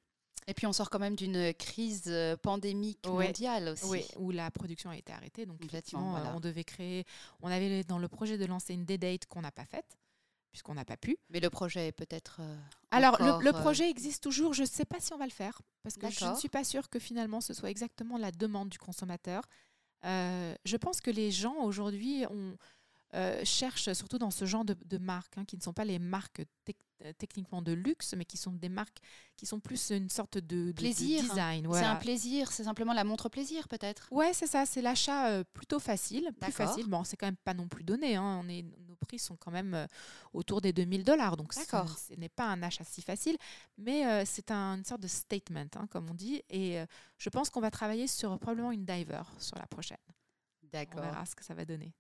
[0.47, 3.85] Et puis on sort quand même d'une crise pandémique mondiale aussi.
[3.85, 5.45] Oui, où la production a été arrêtée.
[5.45, 7.05] Donc effectivement, on devait créer.
[7.41, 9.97] On avait dans le projet de lancer une D-Date qu'on n'a pas faite
[10.51, 11.17] puisqu'on n'a pas pu.
[11.29, 12.37] Mais le projet est peut-être.
[12.41, 12.57] Euh,
[12.91, 14.53] Alors, le, euh, projet existe toujours.
[14.53, 16.63] Je ne sais pas si on va le faire, parce que je ne suis pas
[16.63, 19.43] sûre que finalement ce soit exactement la demande du consommateur.
[20.03, 22.25] Euh, je pense que les gens aujourd'hui
[23.43, 26.41] cherchent, surtout dans ce genre de, marques, hein, qui ne sont pas les marques
[27.05, 28.99] euh, techniquement de luxe, mais qui sont des marques
[29.35, 31.21] qui sont plus une sorte de, plaisir.
[31.21, 31.67] design.
[31.73, 34.07] C'est un plaisir, c'est simplement la montre plaisir peut-être.
[34.11, 36.87] Ouais, c'est ça, c'est l'achat euh, plutôt facile, plus facile.
[36.87, 38.15] Bon, c'est quand même pas non plus donné.
[38.15, 38.41] Hein.
[38.43, 39.87] On est, nos prix sont quand même euh,
[40.33, 43.37] autour des 2000 dollars, donc ce n'est pas un achat si facile,
[43.77, 46.43] mais c'est un, une sorte de statement, hein, comme on dit.
[46.49, 46.77] Et
[47.17, 49.97] je pense qu'on va travailler sur probablement une diver sur la prochaine.
[50.63, 51.01] D'accord.
[51.01, 51.93] On verra ce que ça va donner.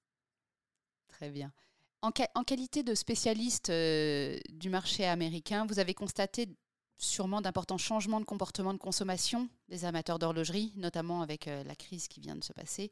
[1.21, 1.53] Très bien.
[2.01, 6.49] En, qualité de spécialiste euh, du marché américain, vous avez constaté
[6.97, 12.07] sûrement d'importants changements de comportement de consommation des amateurs d'horlogerie, notamment avec euh, la crise
[12.07, 12.89] qui vient de se passer.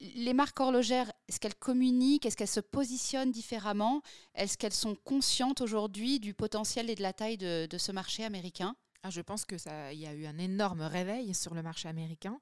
[0.00, 2.24] Les marques horlogères, est-ce qu'elles communiquent?
[2.24, 4.00] Est-ce qu'elles se positionnent différemment?
[4.34, 8.76] Est-ce qu'elles sont conscientes aujourd'hui du potentiel et de la taille de, ce marché américain?
[9.02, 9.58] Ah, Je pense qu'il
[9.92, 12.40] y a eu un énorme réveil sur le marché américain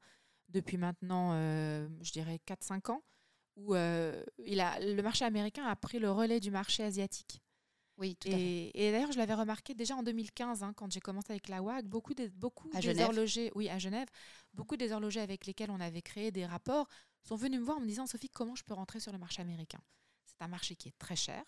[0.51, 3.03] depuis maintenant, euh, je dirais, 4-5 ans
[3.57, 7.41] où euh, il a, le marché américain a pris le relais du marché asiatique.
[7.99, 8.71] Oui, tout et, à fait.
[8.75, 11.85] Et d'ailleurs, je l'avais remarqué déjà en 2015, hein, quand j'ai commencé avec la WAG,
[11.85, 14.09] beaucoup, des, beaucoup des horlogers, oui, à Genève,
[14.55, 16.89] beaucoup des horlogers avec lesquels on avait créé des rapports
[17.23, 19.43] sont venus me voir en me disant Sophie, comment je peux rentrer sur le marché
[19.43, 19.81] américain?
[20.25, 21.45] C'est un marché qui est très cher,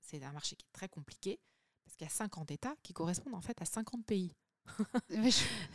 [0.00, 1.38] c'est un marché qui est très compliqué,
[1.84, 4.34] parce qu'il y a 50 États qui correspondent en fait à 50 pays.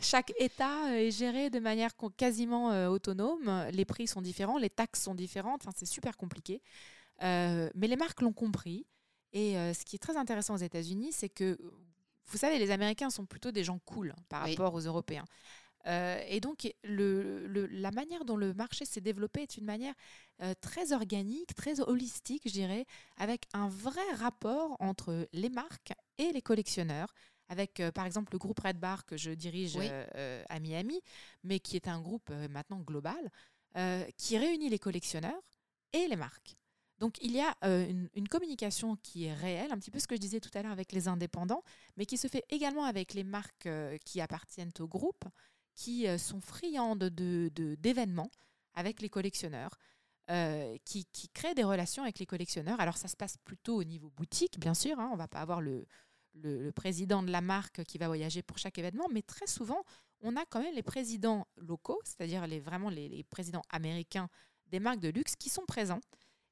[0.00, 3.66] Chaque État est géré de manière quasiment euh, autonome.
[3.72, 5.62] Les prix sont différents, les taxes sont différentes.
[5.62, 6.62] Enfin, c'est super compliqué.
[7.22, 8.86] Euh, mais les marques l'ont compris.
[9.32, 11.58] Et euh, ce qui est très intéressant aux États-Unis, c'est que,
[12.26, 15.24] vous savez, les Américains sont plutôt des gens cool par rapport aux Européens.
[15.86, 19.94] et donc, le, la manière dont le marché s'est développé est une manière
[20.60, 22.84] très organique, très holistique, je dirais,
[23.16, 27.12] avec un vrai rapport entre les marques et les collectionneurs
[27.52, 31.00] avec euh, par exemple le groupe Red Bar que je dirige euh, euh, à Miami,
[31.44, 33.30] mais qui est un groupe maintenant global,
[34.18, 35.42] qui réunit les collectionneurs
[35.92, 36.56] et les marques.
[36.98, 40.20] Donc il y a une, communication qui est réelle, un petit peu ce que je
[40.20, 41.62] disais tout à l'heure avec les indépendants,
[41.96, 43.68] mais qui se fait également avec les marques
[44.04, 45.24] qui appartiennent au groupe,
[45.74, 49.78] qui sont friandes d'événements de, avec les collectionneurs.
[50.84, 52.78] qui, qui, créent des relations avec les collectionneurs.
[52.80, 55.00] Alors ça se passe plutôt au niveau boutique, bien sûr.
[55.00, 55.86] Hein, on ne va pas avoir le,
[56.34, 59.84] le, président de la marque qui va voyager pour chaque événement, mais très souvent,
[60.20, 64.28] on a quand même les présidents locaux, c'est-à-dire les, vraiment les, présidents américains
[64.68, 66.00] des marques de luxe qui sont présents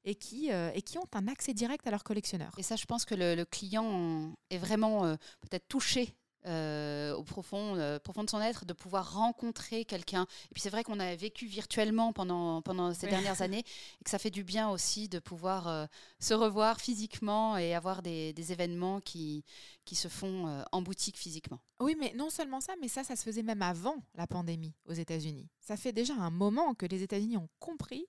[0.04, 2.52] et qui, euh, et qui ont un accès direct à leurs collectionneurs.
[2.58, 6.14] Et ça, je pense que le, client est vraiment euh, peut-être touché
[6.46, 10.22] euh, au profond, euh, profond de son être, de pouvoir rencontrer quelqu'un.
[10.50, 13.64] Et puis c'est vrai qu'on a vécu virtuellement pendant, pendant ces dernières années
[14.00, 15.86] et que ça fait du bien aussi de pouvoir euh,
[16.18, 19.44] se revoir physiquement et avoir des, des événements qui,
[19.84, 21.60] qui se font en boutique physiquement.
[21.78, 24.92] Oui, mais non seulement ça, mais ça, ça se faisait même avant la pandémie aux
[24.92, 25.48] États-Unis.
[25.60, 28.06] Ça fait déjà un moment que les États-Unis ont compris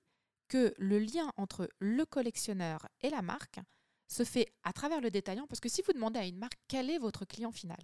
[0.48, 3.60] que le lien entre le collectionneur et la marque
[4.08, 6.90] se fait à travers le détaillant, parce que si vous demandez à une marque quel
[6.90, 7.80] est votre client final,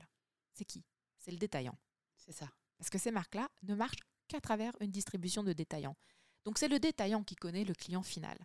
[0.57, 0.83] c'est qui?
[1.17, 1.77] C'est le détaillant.
[2.15, 2.49] C'est ça.
[2.77, 5.95] Parce que ces marques-là ne marchent qu'à travers une distribution de détaillants.
[6.43, 8.37] Donc c'est le détaillant qui connaît le client final.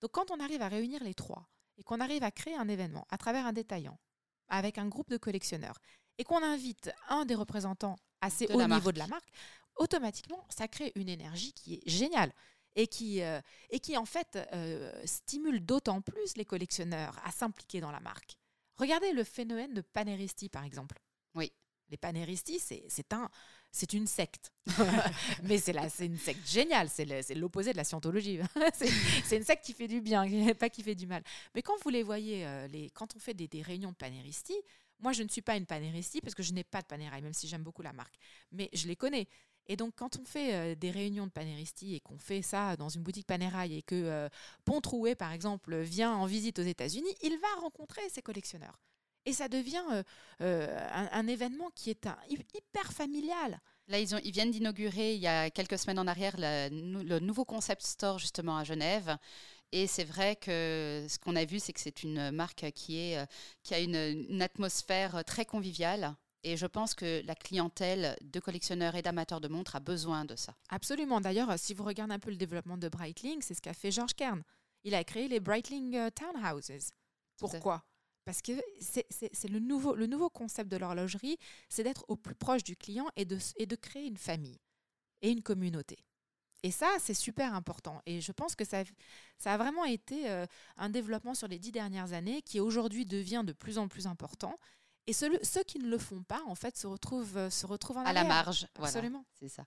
[0.00, 3.06] Donc quand on arrive à réunir les trois et qu'on arrive à créer un événement
[3.10, 3.98] à travers un détaillant
[4.48, 5.78] avec un groupe de collectionneurs
[6.18, 9.28] et qu'on invite un des représentants assez haut niveau de la marque,
[9.76, 12.32] automatiquement ça crée une énergie qui est géniale
[12.76, 17.80] et qui, euh, et qui en fait euh, stimule d'autant plus les collectionneurs à s'impliquer
[17.80, 18.36] dans la marque
[18.76, 20.98] Regardez le phénomène de Paneristi, par exemple.
[21.36, 21.52] Oui.
[21.88, 23.30] Les Paneristi, c'est un,
[23.70, 24.52] c'est une secte.
[25.44, 28.40] Mais c'est une secte géniale, c'est l'opposé de la scientologie.
[28.74, 31.22] c'est une secte qui fait du bien, pas qui fait du mal.
[31.54, 34.54] Mais quand vous les voyez, euh, les, quand on fait des, des réunions de Paneristi,
[34.98, 37.34] moi je ne suis pas une Paneristi parce que je n'ai pas de Panerai, même
[37.34, 38.16] si j'aime beaucoup la marque.
[38.50, 39.28] Mais je les connais.
[39.68, 42.88] Et donc, quand on fait euh, des réunions de panéristi et qu'on fait ça dans
[42.88, 44.28] une boutique Panerai et que euh,
[44.64, 48.78] Pontroué, par exemple, vient en visite aux États-Unis, il va rencontrer ses collectionneurs.
[49.26, 49.82] Et ça devient
[50.40, 53.60] euh, un, événement qui est un, hyper familial.
[53.88, 57.44] Là, ils, ont, ils viennent d'inaugurer, il y a quelques semaines en arrière, le, nouveau
[57.44, 59.16] concept store justement à Genève.
[59.72, 63.28] Et c'est vrai que ce qu'on a vu, c'est que c'est une marque qui, est,
[63.62, 66.14] qui a une, une atmosphère très conviviale
[66.46, 70.36] et je pense que la clientèle de collectionneurs et d'amateurs de montres a besoin de
[70.36, 70.54] ça.
[70.68, 71.20] Absolument.
[71.20, 74.14] D'ailleurs, si vous regardez un peu le développement de Breitling, c'est ce qu'a fait George
[74.14, 74.44] Kern.
[74.84, 76.92] Il a créé les Breitling euh, Townhouses.
[77.36, 77.82] Pourquoi?
[78.26, 82.64] Parce que c'est le nouveau, le nouveau concept de l'horlogerie, c'est d'être au plus proche
[82.64, 84.58] du client et de, et de créer une famille
[85.22, 85.96] et une communauté.
[86.64, 88.02] Et ça, c'est super important.
[88.04, 88.82] Et je pense que ça,
[89.38, 90.44] ça a vraiment été euh,
[90.76, 94.58] un développement sur les dix dernières années qui aujourd'hui devient de plus en plus important.
[95.06, 97.98] Et ceux, ceux, qui ne le font pas, en fait, se retrouvent, euh, se retrouvent
[97.98, 98.66] en à la marge.
[98.74, 99.24] Absolument.
[99.38, 99.64] c'est ça.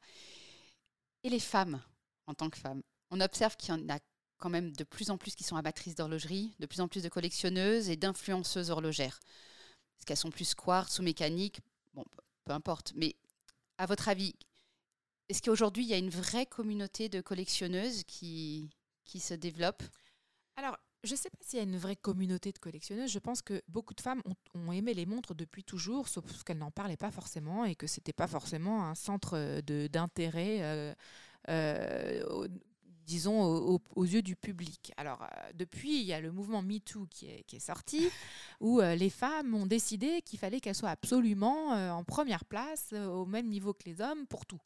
[1.24, 1.82] Et les femmes,
[2.28, 4.00] en tant que femmes, on observe qu'il y en a
[4.39, 7.10] quand même de plus en plus qui sont amatrices d'horlogerie, de plus en plus de
[7.10, 9.19] collectionneuses et d'influenceuses horlogères.
[9.97, 11.60] Est-ce qu'elles sont plus quartz ou mécaniques
[11.93, 12.06] Bon,
[12.45, 12.93] peu importe.
[12.95, 13.15] Mais
[13.78, 14.34] à votre avis,
[15.28, 18.69] est-ce qu'aujourd'hui, il y a une vraie communauté de collectionneuses qui,
[19.06, 19.84] qui se développe?
[20.56, 23.12] Alors, je ne sais pas s'il y a une vraie communauté de collectionneuses.
[23.12, 24.21] Je pense que beaucoup de femmes
[24.54, 27.99] ont, aimé les montres depuis toujours, sauf qu'elles n'en parlaient pas forcément et que ce
[27.99, 30.93] n'était pas forcément un centre euh, d'intérêt, euh,
[31.49, 32.47] euh,
[33.10, 34.93] disons, aux yeux du public.
[34.98, 38.08] Alors, depuis, il y a le mouvement MeToo qui est, qui est sorti,
[38.62, 43.48] où les femmes ont décidé qu'il fallait qu'elles soient absolument en première place, au même
[43.48, 44.62] niveau que les hommes, pour tout.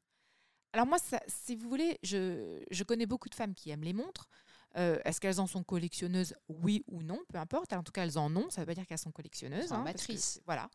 [0.74, 4.28] Alors moi, si vous voulez, je, je connais beaucoup de femmes qui aiment les montres.
[4.76, 6.34] Euh, est-ce qu'elles en sont collectionneuses?
[6.50, 7.74] Oui ou non, peu importe.
[7.74, 8.50] En tout cas, elles en ont.
[8.50, 9.72] Ça ne veut pas dire qu'elles sont collectionneuses.
[9.72, 9.84] Hein,
[10.46, 10.70] voilà.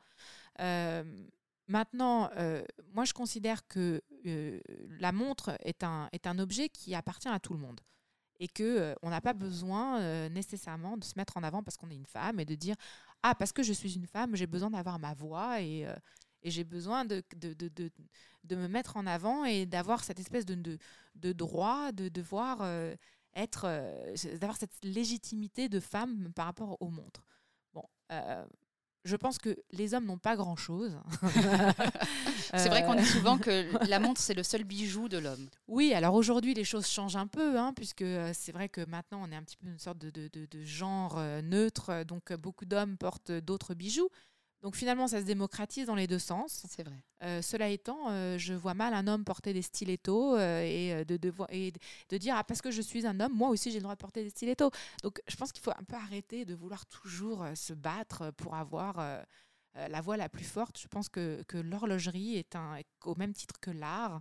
[1.68, 2.62] Euh, maintenant, euh,
[2.94, 4.02] moi, je considère que
[4.98, 7.80] la montre est un, objet qui appartient à tout le monde
[8.40, 11.96] et que on n'a pas besoin nécessairement de se mettre en avant parce qu'on est
[11.96, 12.76] une femme et de dire
[13.22, 15.86] ah parce que je suis une femme j'ai besoin d'avoir ma voix et,
[16.44, 17.22] j'ai besoin de
[18.50, 20.78] me mettre en avant et d'avoir cette espèce de,
[21.32, 22.60] droit de devoir
[23.38, 27.24] être, euh, d'avoir cette légitimité de femme par rapport aux montres.
[27.72, 28.44] Bon, euh,
[29.08, 30.98] je pense que les hommes n'ont pas grand-chose.
[32.54, 35.48] c'est vrai qu'on dit souvent que la montre, c'est le seul bijou de l'homme.
[35.66, 39.22] Oui, alors aujourd'hui, les choses changent un peu, hein, puisque euh, c'est vrai que maintenant,
[39.26, 42.96] on est un petit peu une sorte de, de, de genre neutre, donc beaucoup d'hommes
[42.96, 44.10] portent d'autres bijoux.
[44.62, 46.64] Donc finalement, ça se démocratise dans les deux sens.
[46.68, 47.00] C'est vrai.
[47.22, 51.16] Euh, cela étant, euh, je vois mal un homme porter des stilettos euh, et, de,
[51.16, 51.72] de, et
[52.08, 54.00] de dire ah, parce que je suis un homme, moi aussi j'ai le droit de
[54.00, 54.70] porter des stilettos.
[55.02, 59.24] Donc je pense qu'il faut un peu arrêter de vouloir toujours se battre pour avoir
[59.74, 60.80] la voix la plus forte.
[60.80, 64.20] Je pense que, que l'horlogerie est un, au même titre que l'art,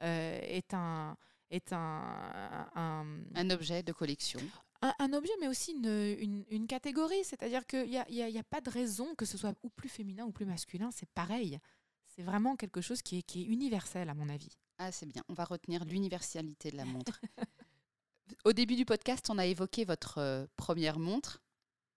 [0.00, 1.16] est un
[1.50, 4.40] est un, un, un, objet de collection
[4.80, 7.24] un, objet, mais aussi une, une, catégorie.
[7.24, 9.70] C'est-à-dire qu'il n'y a, y a, y a, pas de raison que ce soit ou
[9.70, 10.90] plus féminin ou plus masculin.
[10.92, 11.58] C'est pareil.
[12.06, 14.50] C'est vraiment quelque chose qui est, qui est universel, à mon avis.
[14.78, 15.22] Ah, c'est bien.
[15.28, 17.20] On va retenir l'universalité de la montre.
[18.44, 21.42] Au début du podcast, on a évoqué votre euh, première montre.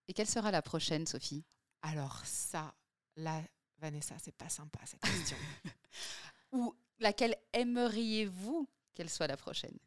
[0.08, 1.46] Et quelle sera la prochaine, Sophie?
[1.84, 2.74] Alors, ça,
[3.16, 3.42] là,
[3.78, 5.38] Vanessa, c'est pas sympa cette question.
[6.52, 9.78] Ou laquelle aimeriez-vous qu'elle soit la prochaine?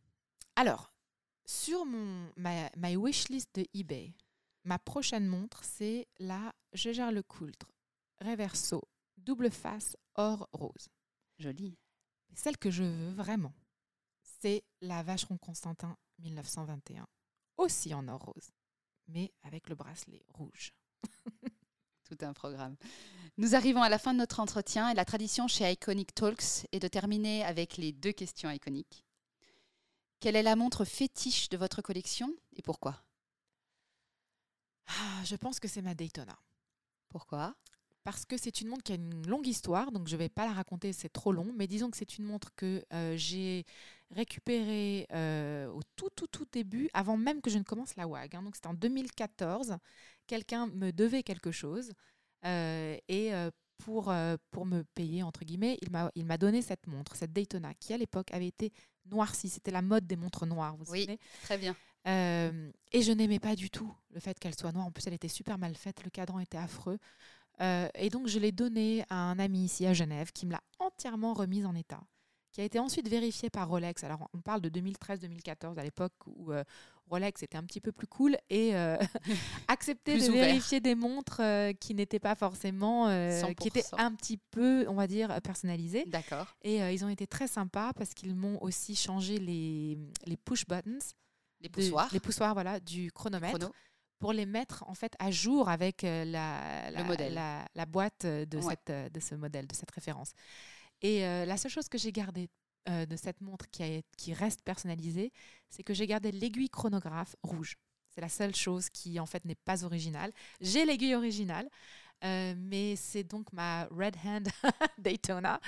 [0.57, 0.94] Alors,
[1.47, 4.15] sur mon, ma, my wishlist de eBay,
[4.65, 7.71] ma prochaine montre, c'est la Le Coultre
[8.21, 8.83] Reverso
[9.17, 10.89] double face or rose.
[11.39, 11.77] Jolie.
[12.35, 13.55] Celle que je veux vraiment,
[14.41, 17.07] c'est la Vacheron Constantin 1921,
[17.57, 18.51] aussi en or rose,
[19.09, 20.73] mais avec le bracelet rouge.
[22.09, 22.77] Tout un programme.
[23.37, 26.81] Nous arrivons à la fin de notre entretien et la tradition chez Iconic Talks est
[26.81, 29.05] de terminer avec les deux questions iconiques.
[30.25, 33.05] Quelle est la montre fétiche de votre collection et pourquoi?
[34.87, 36.35] Ah, Je pense que c'est ma Daytona.
[37.11, 37.55] Pourquoi?
[38.05, 40.47] Parce que c'est une montre qui a une longue histoire, donc je ne vais pas
[40.47, 43.67] la raconter, c'est trop long, mais disons que c'est une montre que euh, j'ai
[44.13, 48.35] récupérée euh, au tout, tout, tout début, avant même que je ne commence la WAG.
[48.35, 48.45] Hein.
[48.45, 49.77] donc c'était en 2014,
[50.27, 51.93] quelqu'un me devait quelque chose,
[52.47, 53.33] euh, et
[53.77, 54.11] pour,
[54.51, 58.33] pour me payer, entre guillemets, il m'a donné cette montre, cette Daytona, qui à l'époque
[58.33, 58.73] avait été
[59.11, 59.49] noircie.
[59.49, 61.19] C'était la mode des montres noires, vous oui, savez.
[61.43, 61.77] très bien.
[62.07, 64.87] Euh, et je n'aimais pas du tout le fait qu'elle soit noire.
[64.87, 66.99] En plus, elle était super mal faite, le cadran était affreux.
[67.61, 70.63] Euh, et donc, je l'ai donnée à un ami ici à Genève qui me l'a
[70.81, 72.01] entièrement remise en état,
[72.51, 74.05] qui a été ensuite vérifiée par Rolex.
[74.05, 76.65] Alors, on parle de 2013-2014, à l'époque où euh,
[77.11, 78.97] Rolex était un petit peu plus cool et euh,
[79.69, 81.43] accepter de vérifier des montres
[81.81, 83.09] qui n'étaient pas forcément,
[83.59, 86.05] qui étaient un petit peu, on va dire, personnalisées.
[86.07, 86.47] D'accord.
[86.63, 90.99] Et ils ont été très sympas parce qu'ils m'ont aussi changé les, les push buttons.
[91.61, 92.11] Les poussoirs.
[92.13, 93.71] les poussoirs, voilà, du chronomètre
[94.25, 98.89] pour les mettre en fait à jour avec euh, la, la, la, boîte de, cette,
[98.91, 100.33] euh, de ce modèle, de cette référence.
[101.03, 102.49] Et euh, la seule chose que j'ai gardée
[102.87, 105.33] de cette montre qui, qui reste personnalisée,
[105.71, 107.77] c'est que j'ai gardé l'aiguille chronographe rouge.
[108.15, 110.33] C'est la seule chose qui en fait n'est pas originale.
[110.61, 111.69] J'ai l'aiguille originale,
[112.25, 114.49] euh, mais c'est donc ma Red Hand
[114.99, 115.61] Daytona,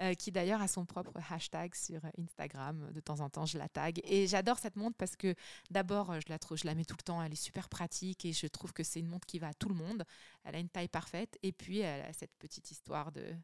[0.00, 2.92] euh, qui d'ailleurs a son propre hashtag sur Instagram.
[2.92, 4.00] De temps en temps, je la tag.
[4.04, 5.34] Et j'adore cette montre parce que
[5.70, 7.20] d'abord, je la, je la mets tout le temps.
[7.20, 9.68] Elle est super pratique et je trouve que c'est une montre qui va à tout
[9.68, 10.04] le monde.
[10.44, 11.36] Elle a une taille parfaite.
[11.42, 13.34] Et puis, elle a cette petite histoire de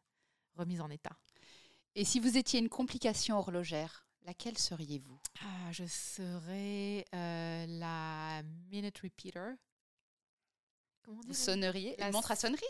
[0.56, 1.16] remise en état.
[1.96, 5.16] Et si vous étiez une complication horlogère, laquelle seriez-vous?
[5.42, 9.54] Ah, Je serais euh, la Minute Repeater
[11.30, 12.62] Sonnerie, la montre à sonnerie?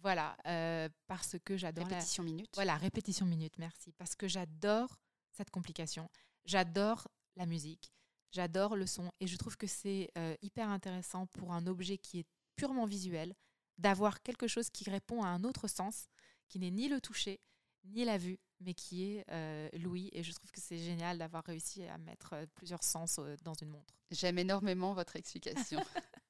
[0.00, 2.50] Voilà, euh, parce que j'adore répétition minute.
[2.54, 3.92] Voilà, répétition minute, merci.
[3.92, 4.98] Parce que j'adore
[5.30, 6.08] cette complication.
[6.44, 7.92] J'adore la musique,
[8.32, 12.18] j'adore le son, et je trouve que c'est euh, hyper intéressant pour un objet qui
[12.20, 13.32] est purement visuel
[13.78, 16.08] d'avoir quelque chose qui répond à un autre sens,
[16.48, 17.40] qui n'est ni le toucher
[17.84, 20.10] ni la vue, mais qui est euh, l'ouïe.
[20.12, 23.94] Et je trouve que c'est génial d'avoir réussi à mettre plusieurs sens dans une montre.
[24.10, 25.80] J'aime énormément votre explication.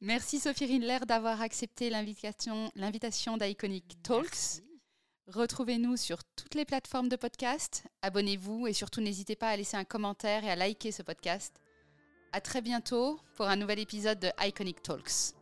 [0.00, 4.62] Merci Sophie Rindler d'avoir accepté l'invitation, l'invitation d'Iconic Talks.
[5.26, 7.84] Retrouvez-nous sur toutes les plateformes de podcast.
[8.02, 11.60] Abonnez-vous et surtout n'hésitez pas à laisser un commentaire et à liker ce podcast.
[12.32, 15.34] À très bientôt pour un nouvel épisode de Iconic Talks.